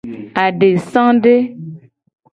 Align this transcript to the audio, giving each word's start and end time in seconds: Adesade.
Adesade. 0.45 1.33